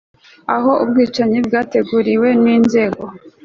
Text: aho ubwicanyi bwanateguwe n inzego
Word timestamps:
aho 0.55 0.71
ubwicanyi 0.83 1.37
bwanateguwe 1.47 2.29
n 2.43 2.45
inzego 2.55 3.03